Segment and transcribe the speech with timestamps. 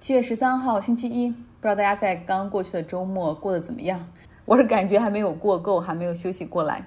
[0.00, 4.08] 七月十三号，星期一，不知道大家在刚过去的周末过得怎么样？
[4.46, 6.86] 我是感觉还没有过够，还没有休息过来。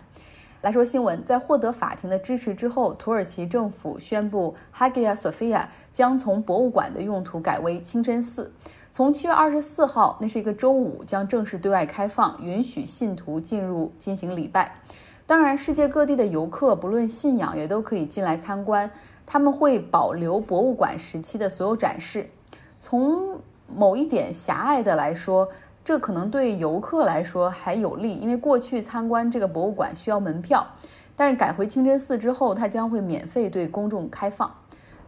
[0.61, 8.51] 来说新闻，在获得法庭的支持之后，土耳其政府宣布，Hagia Sophia 将从博物馆的用途改为清真寺。
[8.91, 14.79] 从七月二十四号，那是一个周五，将正式对外开放，允许信徒进入进行礼拜。
[15.27, 18.89] 当然，世界各地的游客不论信仰也都可以进来参观。
[19.27, 22.27] 他们会保留博物馆时期的所有展示。
[22.85, 25.47] 从某一点狭隘的来说，
[25.85, 30.67] 这可能对游客来说还有利，因为过去参观这个博物馆需要门票，
[31.15, 34.53] 但是改回清真寺之后，它将会免费对公众开放。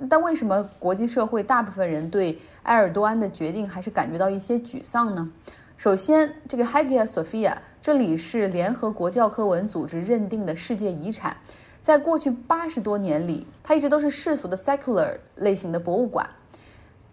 [0.10, 5.30] 但为什么国际社会大部分人对埃尔多安的决定还是感觉到一些沮丧呢？
[5.76, 11.36] 首先，这个 Hagia Sophia 这里是联合国教科文组织认定的世界遗产，
[11.82, 16.26] 在过去八十多年里，它一直都是世俗的 secular 类型的博物馆。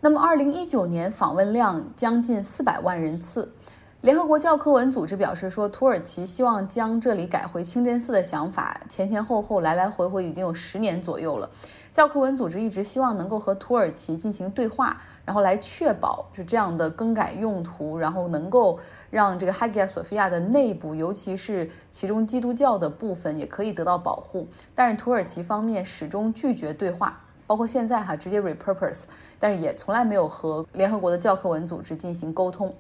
[0.05, 3.53] 那么，二零一九年访问量将近四百万人次。
[4.01, 11.49] 联合国教科文组织表示说，土耳其希望将这里改回清真寺的想法，前前后后来来回回已经有十年左右了。
[11.93, 24.49] 教科文组织一直希望能够和土耳其进行对话，然后来确保就这样的更改用途，然后能够让这个 Hagia Sophia 的内部，尤其是其中基督教的部分，也可以得到保护。
[24.75, 27.21] 但是土耳其方面始终拒绝对话。
[27.53, 29.03] 包括现在哈，直接 repurpose，
[29.39, 32.75] 但是也从来没有和联合国的教科文组织进行沟通，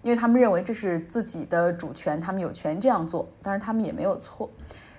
[0.00, 4.48] 因为他们认为这是自己的主权，他们有权这样做，当然他们也没有错。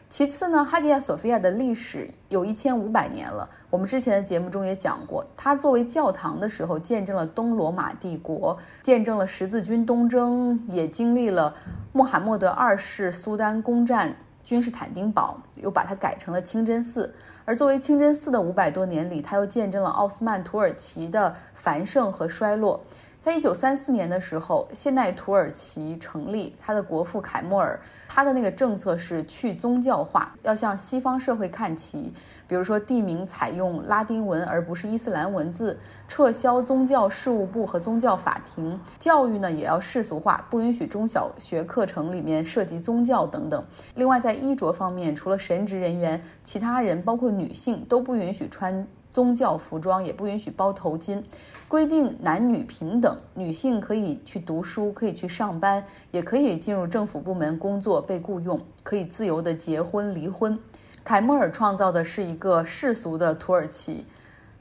[0.09, 11.52] 其次呢，哈迪亚索菲亚的历史有一千五百年了，我们之前的节目中也讲过，它作为教堂的时候，见证了东罗马帝国，见证了十字军东征，也经历了
[11.94, 17.12] 穆罕默德二世苏丹攻占君士坦丁堡，又把它改成了清真寺。
[17.46, 22.82] 而作为清真寺的五百多年里，它又见证了奥斯曼土耳其的繁盛和衰落。
[23.26, 32.14] 在一九三四年的时候，现代土耳其成立，他的国父凯末尔，他的那个政策是去宗教化，要向西方社会看齐。
[32.48, 35.76] 比如说，地名采用拉丁文而不是伊斯兰文字，
[36.08, 43.66] 撤销宗教事务部和宗教法庭，教育呢也要世俗化，不允许中小学课程里面涉及宗教等等。
[43.95, 51.23] 另外，在衣着方面，除了神职人员，其他人包括女性都不允许穿宗教服装，也不允许包头巾。
[51.70, 55.81] 规定男女平等，女性可以去读书，可以去上班，
[56.11, 60.59] 也可以进入政府部门工作，被雇佣，可以自由的结婚离婚。
[61.05, 64.05] 凯莫尔创造的是一个世俗的土耳其。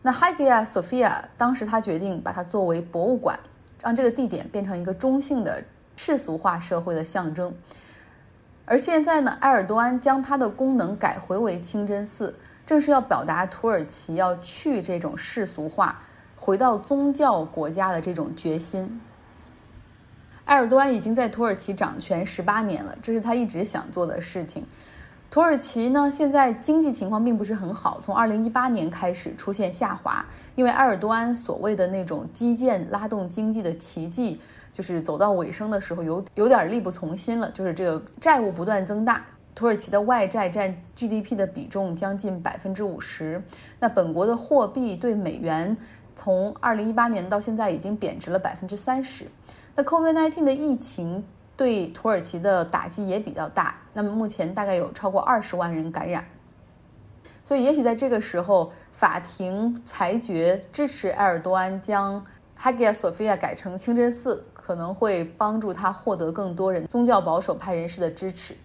[0.02, 3.36] 那 Hagia Sophia 当时他决定把它作为博物馆，
[3.82, 5.64] 让这个地点变成一个中性的
[5.96, 7.52] 世俗化社会的象征。
[8.66, 12.34] 而现在呢，埃尔多安将它的功能改回为清真寺，
[12.66, 16.00] 正是要表达土耳其要去这种世俗化。
[16.36, 19.00] 回到宗教国家的这种决心，
[20.44, 24.62] 埃尔多安已经在土耳其掌权十八年了，这是他一直想做的事情。
[25.30, 30.22] 土耳其呢，现在经济情况并不是很好，从二零一八年开始出现下滑，
[30.54, 34.38] 因为埃尔多安所谓的那种基建拉动经济的奇迹，
[34.70, 43.40] 就是走到尾声的时候有有点力不从心了，就是这个债务不断增大，土耳其的外债占 GDP 的比重将近百分之五十，
[43.78, 45.76] 那本国的货币对美元。
[46.16, 49.26] 从二零一八年到现在，已经贬值了百分之三十。
[49.74, 51.24] 那 COVID-19 的疫情
[51.56, 53.74] 对土耳其的打击也比较大。
[53.92, 56.24] 那么目前大概有超过二十万人感染。
[57.42, 62.24] 所以也许在这个时候，法庭裁决支持埃尔多安将
[62.60, 68.56] Hagia Sophia 改成清真寺，可能会帮助他获得更多人宗教保守派人士的支持。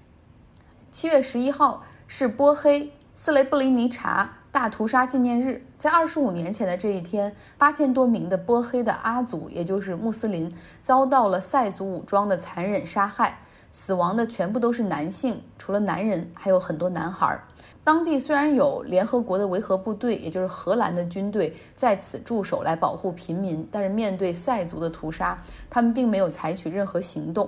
[0.91, 4.37] 七月十一号是波黑斯雷布林尼察。
[4.51, 10.51] 大屠杀纪念日，在二十五年前的这一天，八千多名的波黑的阿族，也就是穆斯林，
[10.81, 13.37] 遭到了塞族武装的残忍杀害，
[13.69, 17.39] 死亡的全部都是男性，除了男人，还有很多男孩。
[17.83, 27.47] 当地虽然有联合国的维和部队，也就是荷兰的军队在此驻守来保护平民，但是面对塞族的屠杀，他们并没有采取任何行动。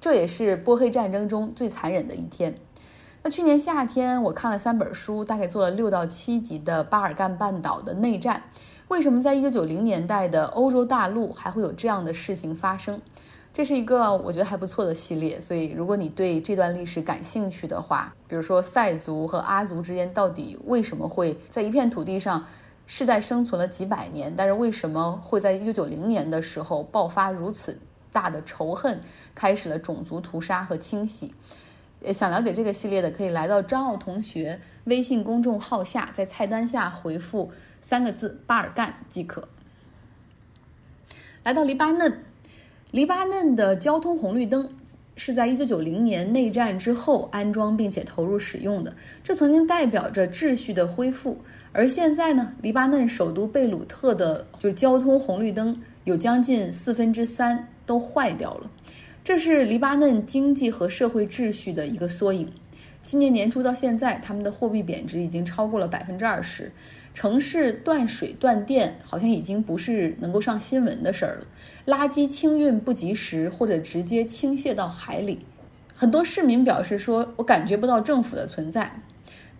[0.00, 2.52] 这也是波黑战争中最残忍的一天。
[3.22, 8.42] 那去年夏天，我看了三本书，大概做了六到七集的巴尔干半岛的内战。
[8.88, 12.98] 为什么在一九九零年代的欧洲大陆还会有这样的事情发生？
[13.52, 15.38] 这是一个我觉得还不错的系列。
[15.38, 22.42] 所以，如果你对这段历史感兴趣的话，比如说塞族和阿族之间到底为什么会在一片土地上
[22.86, 27.78] 世代生存了几百年，但是为什么会在一九九零年的时候爆发如此
[28.10, 28.98] 大的仇恨，
[29.34, 31.34] 开始了种族屠杀和清洗？
[32.12, 37.50] 想了解这个系列的，可以来到张奥同学微信公众号下，在菜单下回复
[37.82, 39.48] 三个字“巴尔干”即可。
[41.42, 42.24] 来到黎巴嫩，
[42.90, 44.68] 黎巴嫩的交通红绿灯
[45.16, 51.38] 是在1990年内战之后安装并且投入使用的，这曾经代表着秩序的恢复。
[51.72, 58.70] 而现在呢，黎巴嫩首都贝鲁特的就交通红绿灯有将近四分之三都坏掉了，
[59.30, 62.50] 这是黎巴嫩经济和社会秩序的一个缩影。
[63.00, 66.72] 今年年初到现在，他们的货币贬值已经超过了百分之二十。
[67.14, 71.46] 城市断水断电，好像已经不是能够上新闻的事儿了。
[71.86, 75.38] 垃圾清运不及时，或者直接倾泻到海里。
[75.94, 79.00] 很多市民表示说：“我感觉不到政府的存在。”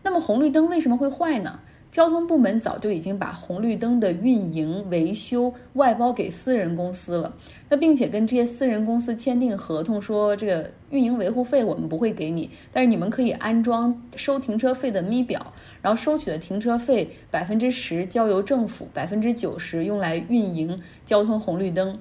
[0.03, 1.61] 那么红绿灯为什么会坏呢？
[1.91, 7.35] 交通部门早就已经把红绿灯的运营维修外包给私人公司了，
[7.69, 15.53] 那并且跟这些私人公司签订合同，说这个运营维护费我们不会给你，但是你们可以安装收停车费的咪表，
[15.83, 21.99] 然后收取的停车费百分之十交由政府，百分之九十用来运营交通红绿灯。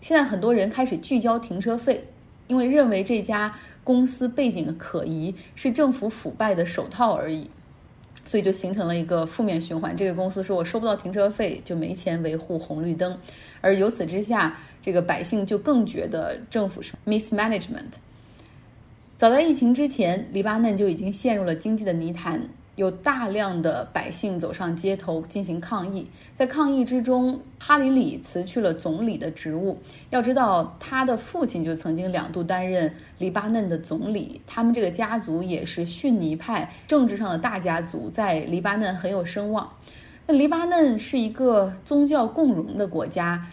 [0.00, 2.08] 现在很多人开始聚焦停车费，
[2.48, 7.48] 因为认为这家公司背景可疑，是政府腐败的手套而已。
[8.28, 9.96] 所以就形成了一个负面循环。
[9.96, 13.18] 这个公司说我收不到停车费，就没钱维护红绿灯，
[13.62, 17.94] 而由此之下，这个百姓就更觉得政府是 mismanagement。
[19.16, 22.50] 早在疫情之前，黎巴嫩就已经陷入了经济的泥潭。
[22.78, 29.76] 有大量的百姓走上街头进行抗议，在抗议之中，哈里里辞去了总理的职务。
[30.10, 39.68] 要知道，他的父亲就曾经两度担任黎巴嫩的总理，他们这个家族也是逊尼派政治上的大家族，在黎巴嫩很有声望。
[40.28, 43.44] 那黎巴嫩是一个宗教共荣的国家，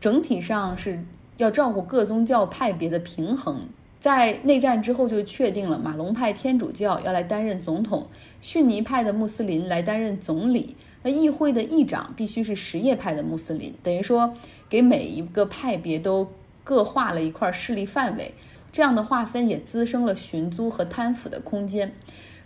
[0.00, 1.00] 整体上是
[1.36, 3.60] 要照顾各宗教派别的平衡。
[4.02, 8.04] 在内战之后就确定了马龙派天主教要来担任总统，
[8.40, 10.74] 逊尼派的穆斯林来担任总理。
[11.04, 14.34] 那议会的议长必须是什叶派的穆斯林，等于说
[14.68, 16.28] 给每一个派别都
[16.64, 18.34] 各划了一块势力范围。
[18.72, 21.92] 这样的划分也滋生了寻租和贪腐的空间。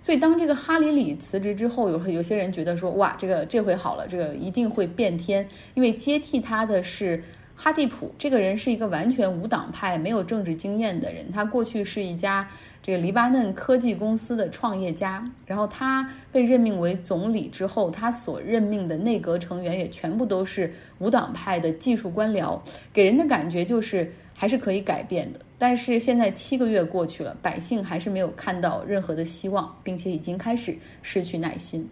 [0.02, 7.25] 所以当这个哈里里辞职之后，有有些人觉得说，哇，这个这回好了，这个一定会变天，因为接替他的是。
[7.56, 11.32] 哈蒂普这个人是一个完全无党派、没有政治经验的人。
[11.32, 12.47] 他过去是一家
[12.82, 15.29] 这个黎巴嫩科技公司的创业家。
[15.47, 22.61] 然后他被任命为总理之后，他所任命的内阁成员也全部都是无党派的技术官僚，
[22.93, 25.41] 给人的感觉就是还是可以改变的。
[25.59, 31.88] 但是现在七个月过去了，百姓还是没有看到任何的希望，并且已经开始失去耐心。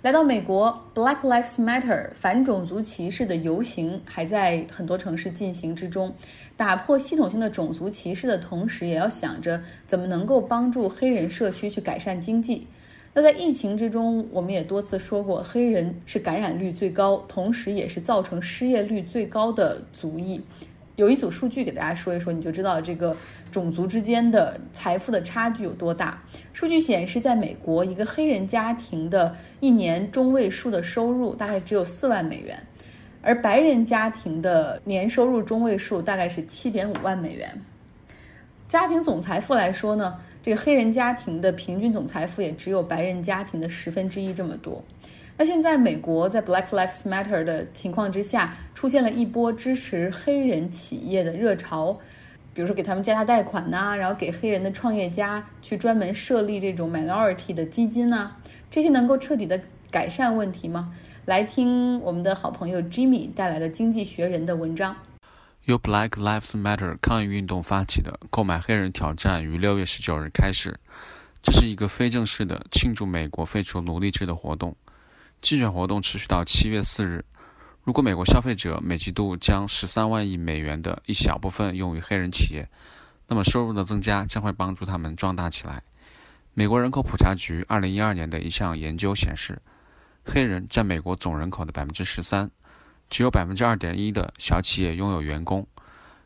[0.00, 6.12] 来到美国，Black Lives Matter 反种族歧视的游行还在很多城市进行之中。
[6.56, 12.66] 打破系统性的种族歧视的同时，也要想着怎么能够帮助黑人社区去改善经济。
[13.14, 20.40] 那在疫情之中，我们也多次说过，黑人是感染率最高，同时也是造成失业率最高的族裔。
[20.96, 23.16] 有一组数据给大家说一说，你就知道这个
[23.50, 26.22] 种族之间的财富的差距有多大。
[26.52, 32.62] 数据显示，在美国，一个黑人家庭的一年中位数的收入大概只有四万美元，
[33.22, 37.50] 而白人家庭的年收入中位数大概是七点五万美元。
[38.68, 44.84] 家庭总财富来说呢，这个黑人家庭的平均总财富也只有白人家庭的十分之一这么多。
[45.36, 51.98] 那现在美国在 Black Lives Matter 的情况之下，出现了一波支持黑人企业的热潮，
[52.54, 58.32] 比如说给他们加大贷款呐，然后给黑人的创业家去专门设立这种 minority 的基金呐，
[58.70, 59.60] 这些能够彻底的
[59.90, 60.94] 改善问题吗？
[61.24, 64.94] 来听我们的好朋友 Jimmy 带来的《经济学人》的文章。
[65.64, 70.78] 由 Black Lives Matter 抗议运动发起的购买黑人挑战于六月十九日开始，
[71.40, 74.74] 这是一个非正式的庆祝美国废除奴隶制的活动。
[75.42, 77.22] 竞选活动持续到七月四日。
[77.82, 82.66] 如果美国消费者每季度将十三万亿美元的一小部分用于黑人企业，
[83.26, 85.82] 那么收入的增加将会帮助他们壮大起来。
[86.54, 89.60] 美国人口普查局二零一二年的一项研究显示，
[90.24, 92.48] 黑人占美国总人口的百分之十三，
[93.10, 95.66] 只有百分之二点一的小企业拥有员工。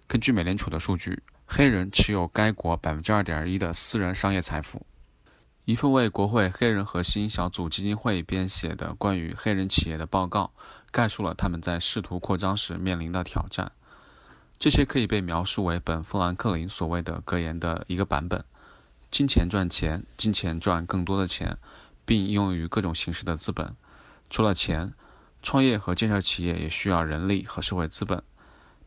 [0.07, 4.85] 根据美联储的数据，黑人持有该国百分之二点一的私人商业财富。
[5.67, 10.53] 一份为国会黑人核心小组基金会编写的关于黑人企业的报告，
[10.93, 13.73] 概述了他们在试图扩张时面临的挑战。
[14.61, 18.45] 这些可以被描述为本·富兰克林所谓的格言的一个版本：
[19.11, 21.59] 金钱赚钱，金钱赚更多的钱，
[22.05, 23.75] 并用于各种形式的资本。
[24.31, 24.95] 除了钱，
[25.43, 28.23] 创业和建设企业也需要人力和社会资本。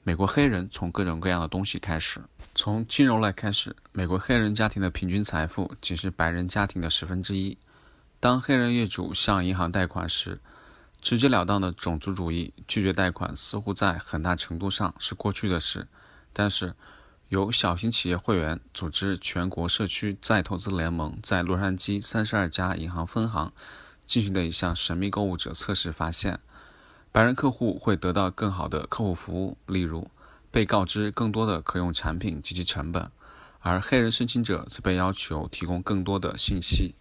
[0.03, 2.22] 美国黑人从各种各样的东西开始。
[2.56, 7.58] 从金融来开始，美国黑人家庭的平均财富仅是白人家庭的十分之一。
[8.20, 10.39] 当黑人业主向银行贷款时，
[11.01, 15.88] 直截了当的种族主义拒绝贷款，似乎在很大程度上是过去的事。
[16.34, 16.74] 但是，
[17.27, 23.53] 由小型企业会员组织全国社区再投资联盟在洛杉矶三十二家银行分行
[24.06, 26.39] 进行的一项神秘购物者测试发现，
[27.11, 30.09] 白人客户会得到更好的客户服务，例如
[30.51, 33.11] 被告知更多的可用产品及其成本，
[33.59, 36.93] 而黑人申请者则被要求提供更多的信息。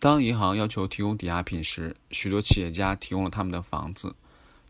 [0.00, 4.14] 当银行要求提供抵押品时，许多企业家提供了他们的房子，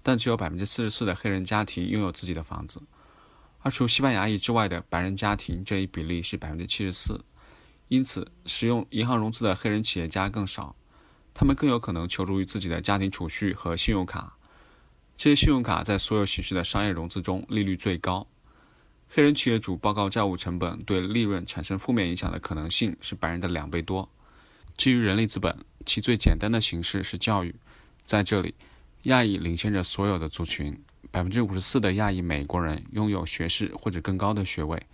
[0.03, 2.83] 但只有百分之四十四的黑人家庭拥有自己的房子，
[3.63, 7.19] 而除西班牙裔之外的白人家庭这一比例是百分之七十四。
[7.89, 10.75] 因此，使用银行融资的黑人企业家更少，
[11.35, 14.35] 他们更有可能求助于自己的家庭储蓄和信用卡。
[15.17, 18.27] 这些信用卡在所有形式的商业融资中利率最高。
[19.09, 24.09] 黑人企业主报告债务成本对利润产生负面影响的可能性是白人的两倍多。
[24.77, 27.55] 基于人力资本，其最简单的形式是教育。
[28.05, 28.55] 在这里，
[29.03, 30.77] 亚裔领先着所有的族群。
[31.11, 34.85] 百分之五十四的亚裔美国人拥有学士或者更高的学位，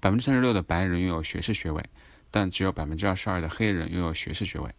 [0.00, 1.84] 百分之三十六的白人拥有学士学位，
[2.30, 4.70] 但只有百分之二十二的黑人拥有学士学位。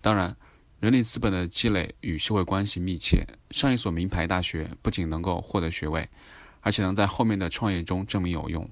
[0.00, 0.34] 当然，
[0.78, 3.26] 人力资本的积累与社会关系密切。
[3.50, 6.08] 上一所名牌大学不仅能够获得学位，
[6.60, 8.68] 而且能在后面的创业中证明有用。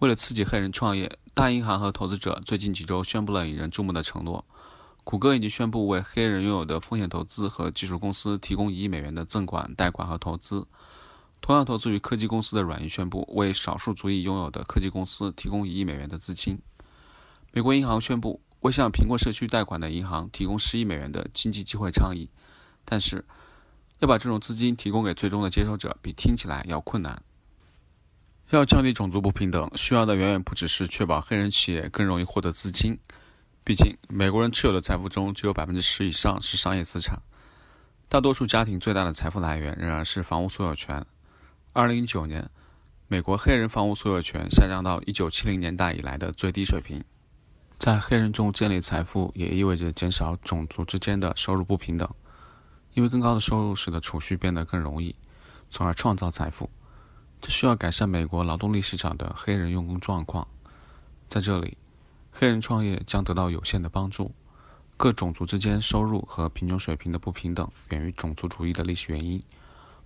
[0.00, 4.44] 为了刺激黑人创业，大银行和投资者最近几周宣布了引人注目的承诺。
[5.04, 10.66] 谷歌已经宣布为黑人拥有的风险投资和技术公司提供一亿美元的赠款、贷款和投资。
[11.40, 16.56] 同样投资于科技公司的软银宣布为少数族裔拥有的科技公司提供一亿美元的资金。
[17.52, 22.28] 美国银行宣布为向苹果社区贷款的银行提供十亿美元的经济机会倡议。
[22.84, 23.24] 但是，
[24.00, 27.22] 要把这种资金提供给最终的接收者，比听起来要困难。
[28.50, 32.98] 要降低种族不平等，需要的远远不只是确保黑人企业更容易获得资金。
[33.64, 37.20] 毕竟，美国人持有的财富中只有百分之十以上是商业资产。
[38.08, 41.04] 大多数家庭最大的财富来源仍然是房屋所有权。
[41.72, 42.50] 二零一九年，
[43.08, 47.02] 美国黑人房屋所有权下降到一九七零年代以来的最低水平。
[47.82, 52.08] 在黑人中建立财富，也意味着减少种族之间的收入不平等，
[52.94, 55.16] 因为更高的收入使得储蓄变得更容易，
[55.68, 56.70] 从而创造财富。
[57.40, 60.46] 这需要改善美国劳动力市场的黑人用工状况。
[61.28, 61.76] 在这里，
[62.30, 64.32] 黑人创业将得到有限的帮助。
[64.96, 69.42] 各种族之间收入和贫穷水平的不平等源于种族主义的历史原因，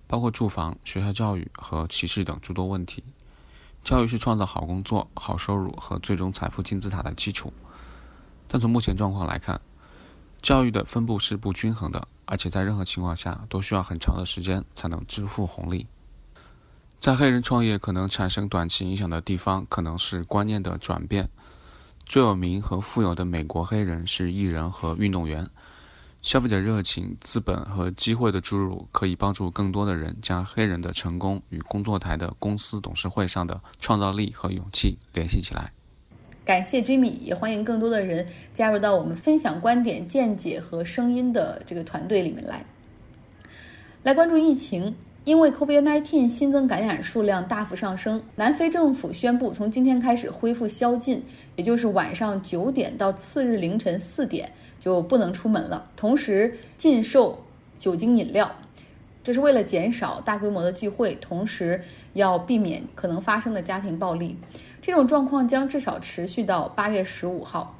[0.07, 3.03] 包括住房、学校教育和歧视等诸多问题。
[3.83, 7.53] 教育是创造好工作、好收入和最终财富金字塔的基础。
[8.47, 9.59] 但从目前状况来看，
[10.41, 15.85] 教育的分布是不均衡的，而且在任何情况下都需要很长的时间才能支付红利。
[16.99, 21.29] 在黑人创业可能产生短期影响的地方，可能是观念的转变。
[22.05, 25.47] 最有名和富有的美国黑人是艺人和运动员。
[26.23, 35.71] 消费者热情、资本和机会的注入，可以帮助更多的人将黑人的成功与工作台的公司董事会上的创造力和勇气联系起来。
[36.47, 42.63] 感谢 Jimmy，也欢迎更多的人加入到我们分享观点、见解和声音的这个团队里面来。
[44.03, 44.95] 来关注疫情。
[45.25, 51.21] 因为 COVID-19 新增感染数量大幅上升，南非政府宣布从今天开始恢复宵禁，
[51.57, 54.49] 也就是晚上九点到次日凌晨四点
[54.79, 55.91] 就不能出门了。
[55.97, 57.43] 同时禁售
[57.77, 58.49] 酒精饮料，
[59.27, 61.81] 这是为了减少大规模的聚会，同时
[62.13, 64.37] 要避免可能发生的家庭暴力。
[64.81, 67.77] 这种状况将至少持续到八月十五号。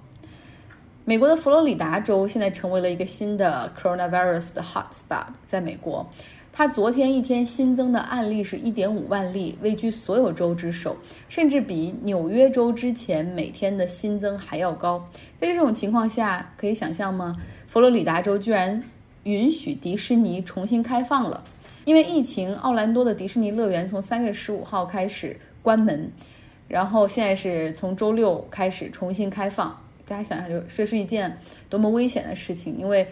[1.06, 6.06] 美国的佛罗里达州现在成为了一个新的 coronavirus 的 hotspot，在美国。
[6.52, 10.98] 它昨天一天新增的案例是1.5万例，位居所有州之首，
[11.30, 15.06] 甚至比纽约州之前每天的新增还要高。
[15.40, 17.38] 在这种情况下，可以想象吗？
[17.70, 18.84] 佛罗里达州居然
[19.32, 21.44] 允许迪士尼重新开放了，
[21.86, 26.12] 因为疫情，奥兰多的迪士尼乐园从三月十五号开始关门，
[26.68, 29.80] 然后现在是从周六开始重新开放。
[30.06, 31.38] 大家想想，就这是一件
[31.70, 33.08] 多么危险的事情，因为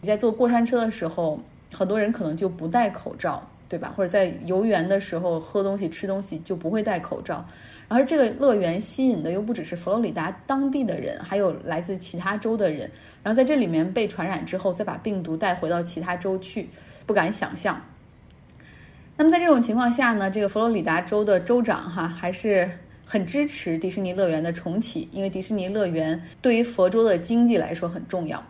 [0.00, 1.40] 你在坐过山车的时候。
[1.72, 3.92] 很多人可能就不戴口罩，对吧？
[3.96, 7.44] 或者在游园的时候喝东西、吃东西就不会戴口罩。
[7.88, 12.90] 然后这个乐园吸引的又不只是佛罗里达当地的人，还有来自其他州的人。
[13.22, 16.68] 然后在这里面被传染之后，再把病毒带回到其他州去，
[17.06, 17.80] 不敢想象。
[19.16, 22.68] 那么在这种情况下呢，这个佛罗里达州的州长哈还是
[23.04, 28.44] 很支持迪士尼乐园的重启，因为迪士尼乐园对于佛州的经济来说很重要。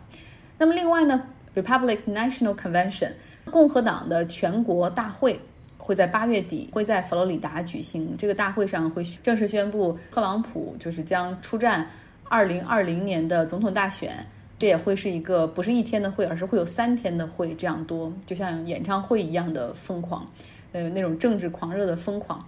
[0.57, 1.23] 那么另外呢
[1.55, 3.11] ？Republic National Convention，
[3.47, 5.39] 共和党的全国大会
[5.77, 8.15] 会在八月底会在佛罗里达举行。
[8.17, 11.87] 这个大会上会正式宣布特朗普就是将出战
[12.29, 14.25] 二零二零年的总统大选，
[14.59, 20.25] 这也会是一个不是一天的会，而是会有三天的会，这样多，就像演唱会一样的疯狂，
[20.73, 22.45] 呃，那种政治狂热的疯狂。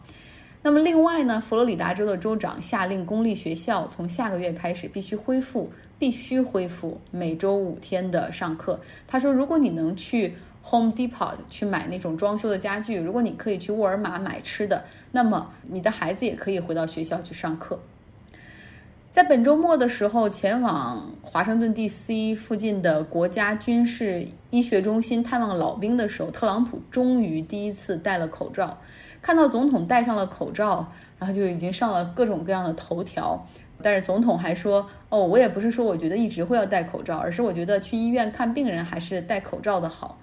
[0.61, 8.77] 那么另外呢，佛罗里达州的州长下令公立学校从下个月开始必须恢复，必须恢复每周五天的上课。
[9.07, 10.33] 他说，如果你能去
[10.69, 17.79] Home Depot 去买那种装修的家具，如果你可以去沃尔玛买吃的，那么你的孩子也可以回到学校去上课。
[19.11, 22.35] 在本周末的时候，前往华盛顿 D.C.
[22.35, 28.77] 附近的国家军事医学中心探望老兵的时候，特朗普终于第一次戴了口罩。
[29.21, 33.43] 看到总统戴上了口罩，然后就已经上了各种各样的头条。
[33.81, 40.19] 但是总统还说：“哦，我也不是说我觉得一直会要戴口罩，而是我觉得去医院看病人还是戴口罩的好。”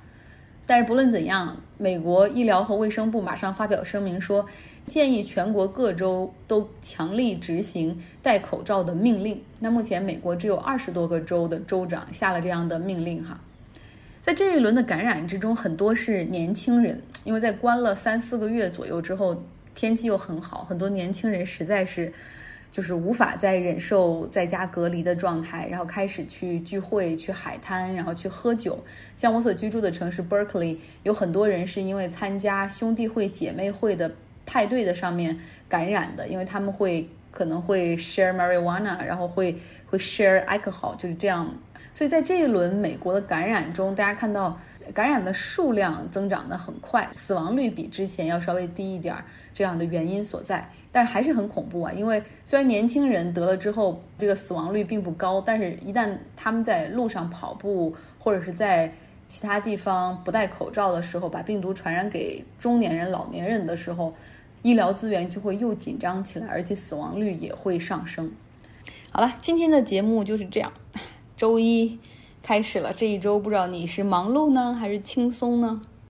[0.67, 4.47] 但是不论怎样，美国医疗和卫生部马上发表声明说。
[4.89, 9.43] 建议全国各州都强力执行戴口罩的命令。
[9.59, 13.41] 那目前美国只有二十多个州的州长下了这样的命令哈。
[14.23, 19.43] 在这一轮的感染之中，很多是年轻人，因为在关了三四个月左右之后，
[19.75, 22.13] 天气又很好，很多年轻人实在是
[22.77, 28.79] 就是无法再忍受在家隔离的状态，然后开始去聚会、去海滩，然后去喝酒。
[29.15, 34.13] 像我所居住的城市 Berkeley，有很多人是因为参加兄弟会、姐妹会的。
[34.49, 35.37] 派对的上面
[35.69, 41.53] 感染的，因为他们会可能会 share marijuana，然后会会 share alcohol，就是这样。
[41.93, 44.57] 所以在这一轮美国的感染中，大家看到
[44.93, 50.71] 感染的数量增长的很快，死亡率比之前要稍微低一点儿，这样的原因所在。
[50.93, 58.93] 但是还是很恐怖啊，因为虽然年轻人得了之后这个死亡率并不高，但是一旦他们在路上跑步或者是在
[59.29, 64.15] 其他地方不戴口罩的时候，把病毒传染给中年人、老年人的时候，
[64.63, 68.31] 医疗资源就会又紧张起来，而且死亡率也会上升。
[69.11, 70.73] 好了，今天的节目就是这样。
[71.37, 71.99] 周一
[72.47, 75.81] 开始了，这一周不知道你是忙碌呢，还是轻松呢？